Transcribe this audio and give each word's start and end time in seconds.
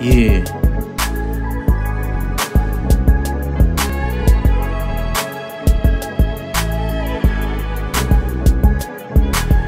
Yeah. 0.00 0.44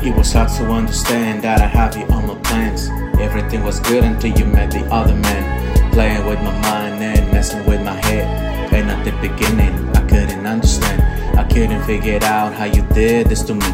It 0.05 0.17
was 0.17 0.33
hard 0.33 0.51
to 0.51 0.71
understand 0.71 1.43
that 1.43 1.61
I 1.61 1.67
have 1.67 1.97
you 1.97 2.05
on 2.05 2.29
my 2.29 2.37
plans. 2.45 2.89
Everything 3.19 3.65
was 3.65 3.81
good 3.81 4.05
until 4.05 4.39
you 4.39 4.45
met 4.45 4.71
the 4.71 4.85
other 4.93 5.17
man. 5.17 5.91
Playing 5.91 6.25
with 6.25 6.39
my 6.43 6.53
mind 6.61 7.03
and 7.03 7.33
messing 7.33 7.67
with 7.67 7.83
my 7.83 8.01
head. 8.07 8.73
And 8.73 8.89
at 8.89 9.05
the 9.05 9.11
beginning, 9.21 9.75
I 9.97 10.07
couldn't 10.07 10.47
understand. 10.47 11.03
I 11.37 11.43
couldn't 11.43 11.83
figure 11.83 12.21
out 12.23 12.53
how 12.53 12.67
you 12.67 12.83
did 12.95 13.27
this 13.27 13.43
to 13.43 13.55
me. 13.55 13.67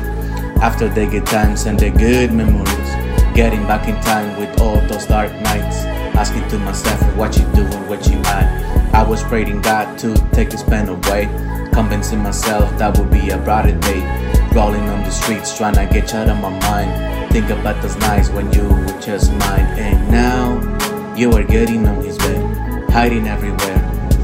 After 0.63 0.89
the 0.89 1.05
good 1.05 1.27
times 1.27 1.67
and 1.67 1.79
the 1.79 1.91
good 1.91 2.33
memories, 2.33 2.91
getting 3.35 3.67
back 3.67 3.87
in 3.89 4.01
time 4.01 4.41
with 4.41 4.59
all 4.59 4.81
those 4.89 5.05
dark 5.05 5.31
nights. 5.43 6.06
Asking 6.17 6.49
to 6.49 6.59
myself 6.59 7.01
what 7.17 7.37
you 7.37 7.45
doing, 7.53 7.89
what 7.89 8.09
you 8.09 8.19
at. 8.21 8.95
I 8.95 9.03
was 9.03 9.23
praying 9.23 9.61
God 9.61 9.99
to 9.99 10.15
take 10.33 10.49
this 10.49 10.63
pain 10.63 10.89
away. 10.89 11.27
Convincing 11.73 12.23
myself 12.23 12.77
that 12.79 12.97
would 12.99 13.11
be 13.11 13.29
a 13.29 13.37
brighter 13.37 13.79
day. 13.81 14.01
Rolling 14.55 14.89
on 14.89 15.05
the 15.05 15.11
streets, 15.11 15.57
trying 15.57 15.75
to 15.75 15.87
get 15.93 16.13
you 16.13 16.19
out 16.19 16.31
of 16.31 16.41
my 16.41 16.49
mind. 16.61 17.33
Think 17.33 17.51
about 17.51 17.83
those 17.83 17.97
nights 17.99 18.31
when 18.31 18.51
you 18.55 18.67
were 18.67 19.01
just 19.01 19.31
mine. 19.33 19.67
And 19.77 20.11
now 20.11 21.15
you 21.15 21.31
are 21.33 21.45
getting 21.45 21.87
on 21.87 22.03
his 22.03 22.17
bed, 22.17 22.89
hiding 22.89 23.29
everywhere, 23.29 23.79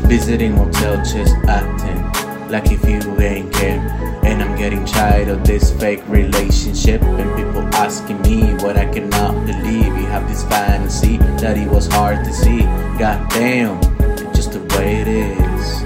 visiting 0.06 0.52
hotel, 0.56 0.96
just 1.04 1.34
acting 1.46 2.02
like 2.50 2.72
if 2.72 2.84
you 2.88 3.20
ain't 3.20 3.52
care. 3.52 3.80
And 4.24 4.42
I'm 4.42 4.56
getting 4.56 4.84
tired 4.86 5.28
of 5.28 5.44
this 5.44 5.70
fake 5.78 6.02
relationship. 6.08 7.02
And 7.02 7.36
people 7.36 7.62
asking 7.74 8.22
me 8.22 8.54
what 8.64 8.78
I 8.78 8.90
cannot 8.90 9.46
believe. 9.46 10.01
Have 10.22 10.30
this 10.30 10.44
fantasy 10.44 11.16
that 11.42 11.58
it 11.58 11.68
was 11.68 11.88
hard 11.88 12.24
to 12.24 12.32
see. 12.32 12.60
God 12.96 13.28
damn, 13.30 13.80
just 14.32 14.52
the 14.52 14.60
way 14.76 15.00
it 15.00 15.08
is. 15.08 15.82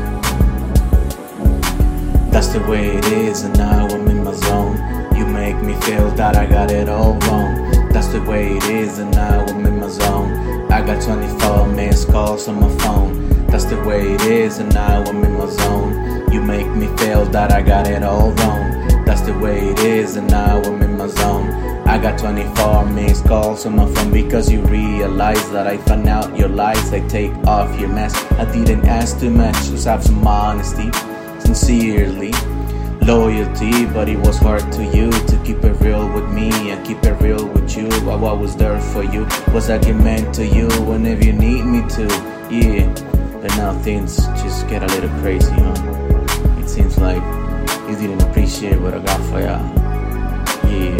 That's 2.30 2.48
the 2.48 2.60
way 2.68 2.88
it 2.98 3.06
is, 3.06 3.44
and 3.44 3.56
now 3.56 3.86
I'm 3.86 4.06
in 4.08 4.22
my 4.22 4.34
zone. 4.34 4.76
You 5.16 5.24
make 5.26 5.56
me 5.62 5.72
feel 5.86 6.10
that 6.16 6.36
I 6.36 6.44
got 6.44 6.70
it 6.70 6.86
all 6.86 7.14
wrong. 7.14 7.88
That's 7.88 8.08
the 8.08 8.20
way 8.24 8.58
it 8.58 8.64
is, 8.64 8.98
and 8.98 9.10
now 9.12 9.42
I'm 9.46 9.64
in 9.64 9.80
my 9.80 9.88
zone. 9.88 10.70
I 10.70 10.84
got 10.84 11.02
24 11.02 11.68
missed 11.68 12.08
calls 12.08 12.46
on 12.46 12.60
my 12.60 12.68
phone. 12.84 13.46
That's 13.46 13.64
the 13.64 13.82
way 13.84 14.12
it 14.12 14.20
is, 14.20 14.58
and 14.58 14.74
now 14.74 15.02
I'm 15.02 15.24
in 15.24 15.32
my 15.32 15.46
zone. 15.46 16.30
You 16.30 16.42
make 16.42 16.68
me 16.68 16.88
feel 16.98 17.24
that 17.26 17.52
I 17.52 17.62
got 17.62 17.86
it 17.86 18.02
all 18.02 18.32
wrong. 18.32 18.85
That's 19.06 19.22
the 19.22 19.38
way 19.38 19.68
it 19.68 19.78
is, 19.78 20.16
and 20.16 20.28
now 20.28 20.60
I'm 20.60 20.82
in 20.82 20.98
my 20.98 21.06
zone. 21.06 21.48
I 21.86 21.96
got 21.96 22.18
24 22.18 22.86
missed 22.90 23.24
calls 23.24 23.64
on 23.64 23.76
my 23.76 23.86
phone 23.94 24.12
because 24.12 24.50
you 24.50 24.60
realize 24.62 25.48
that 25.52 25.66
I 25.66 25.78
found 25.78 26.08
out 26.08 26.36
your 26.36 26.48
lies. 26.48 26.92
I 26.92 27.00
take 27.08 27.32
off 27.46 27.78
your 27.80 27.88
mask. 27.88 28.30
I 28.32 28.44
didn't 28.52 28.84
ask 28.84 29.18
too 29.18 29.30
much, 29.30 29.54
just 29.54 29.86
have 29.86 30.02
some 30.04 30.26
honesty 30.26 30.90
sincerely 31.40 32.32
loyalty 33.06 33.86
but 33.86 34.08
it 34.08 34.18
was 34.18 34.36
hard 34.36 34.60
to 34.72 34.84
you 34.84 35.10
to 35.12 35.40
keep 35.44 35.62
it 35.62 35.80
real 35.80 36.12
with 36.12 36.28
me 36.30 36.50
and 36.70 36.84
keep 36.84 36.98
it 37.04 37.14
real 37.22 37.46
with 37.46 37.76
you 37.76 37.86
I 38.10 38.32
was 38.32 38.56
there 38.56 38.80
for 38.80 39.04
you 39.04 39.24
was 39.54 39.70
I 39.70 39.78
meant 39.92 40.34
to 40.34 40.44
you 40.46 40.66
whenever 40.82 41.24
you 41.24 41.32
need 41.32 41.64
me 41.64 41.88
to 41.90 42.06
yeah 42.50 42.92
but 43.40 43.56
now 43.56 43.78
things 43.80 44.16
just 44.42 44.68
get 44.68 44.82
a 44.82 44.86
little 44.86 45.10
crazy 45.20 45.52
huh 45.52 46.58
it 46.58 46.68
seems 46.68 46.98
like 46.98 47.45
you 47.88 47.96
didn't 47.96 48.22
appreciate 48.22 48.80
what 48.80 48.94
I 48.94 48.98
got 48.98 49.20
for 49.30 49.40
ya 49.40 49.86
yeah. 50.68 50.96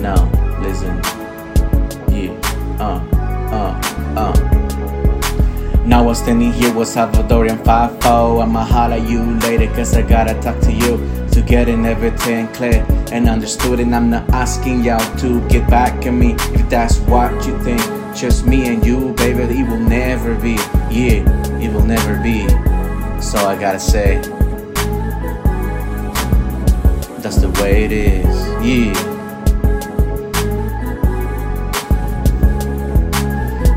Now 0.00 0.30
listen. 0.60 1.00
Yeah. 2.12 2.32
Uh 2.78 3.00
uh 3.50 3.72
uh. 4.16 4.34
Now 5.86 6.08
I'm 6.08 6.14
standing 6.14 6.52
here 6.52 6.72
with 6.72 6.88
Salvadorian 6.88 7.62
5-0 7.62 8.42
I'ma 8.42 8.64
holla 8.64 8.96
you 8.96 9.22
later 9.40 9.66
cause 9.74 9.94
I 9.94 10.02
gotta 10.02 10.32
talk 10.40 10.58
to 10.60 10.72
you 10.72 10.96
To 11.32 11.42
getting 11.42 11.84
everything 11.84 12.48
clear 12.48 12.86
and 13.12 13.28
understood. 13.28 13.80
And 13.80 13.94
I'm 13.94 14.08
not 14.08 14.28
asking 14.30 14.84
y'all 14.84 15.04
to 15.18 15.46
get 15.48 15.68
back 15.68 16.06
at 16.06 16.12
me 16.12 16.34
If 16.54 16.68
that's 16.70 16.98
what 17.00 17.32
you 17.46 17.58
think. 17.62 17.82
Just 18.14 18.46
me 18.46 18.68
and 18.68 18.84
you 18.84 19.12
baby 19.14 19.42
it 19.42 19.68
will 19.68 19.80
never 19.80 20.34
be. 20.36 20.54
Yeah, 20.90 21.26
it 21.60 21.72
will 21.72 21.84
never 21.84 22.22
be. 22.22 22.48
So 23.20 23.38
I 23.38 23.56
gotta 23.58 23.80
say 23.80 24.22
That's 27.24 27.36
the 27.36 27.48
way 27.62 27.84
it 27.86 27.90
is 27.90 28.36
Yeah 28.62 28.92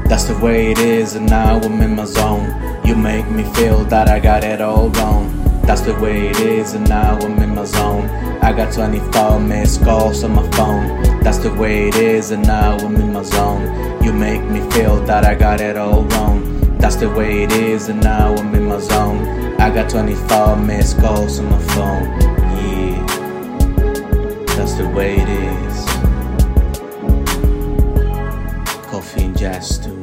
That's 0.10 0.26
the 0.26 0.38
way 0.40 0.72
it 0.72 0.80
is, 0.80 1.16
and 1.16 1.30
now 1.30 1.62
I'm 1.62 1.80
in 1.80 1.96
my 1.96 2.04
zone. 2.04 2.52
You 2.86 2.96
make 2.96 3.30
me 3.32 3.44
feel 3.54 3.86
that 3.86 4.10
I 4.10 4.20
got 4.20 4.44
it 4.44 4.60
all 4.60 4.90
wrong. 4.90 5.32
That's 5.62 5.80
the 5.80 5.94
way 5.96 6.28
it 6.28 6.40
is, 6.42 6.74
and 6.74 6.90
now 6.90 7.18
I'm 7.20 7.42
in 7.42 7.56
my 7.56 7.64
zone. 7.64 8.10
I 8.42 8.52
got 8.52 8.74
24 8.74 9.40
missed 9.40 9.82
calls 9.82 10.26
on 10.26 10.36
my 10.36 10.52
phone. 10.52 11.22
That's 11.22 11.38
the 11.38 11.54
way 11.54 11.88
it 11.88 11.96
is, 11.96 12.32
and 12.32 12.46
now 12.46 12.76
I'm 12.76 12.98
in 12.98 13.14
my 13.14 13.24
zone. 13.24 14.04
You 14.04 14.12
make 14.12 14.44
me 14.44 14.60
feel 14.72 15.00
that 15.06 15.24
I 15.24 15.36
got 15.36 15.62
it 15.62 15.78
all 15.78 16.04
wrong. 16.04 16.78
That's 16.80 16.98
the 16.98 17.10
way 17.10 17.44
it 17.44 17.54
is, 17.54 17.88
and 17.88 18.04
now 18.04 18.36
I'm 18.36 18.54
in 18.56 18.66
my 18.66 18.80
zone. 18.80 19.26
I 19.58 19.70
got 19.74 19.90
24 19.90 20.58
missed 20.58 21.00
calls 21.00 21.40
on 21.40 21.50
my 21.50 21.62
phone. 21.74 22.27
That's 24.58 24.74
the 24.74 24.90
way 24.90 25.18
it 25.18 25.30
is. 25.30 25.86
Coffee 28.88 29.26
and 29.26 29.38
Jazz 29.38 29.76
Studios. 29.76 29.97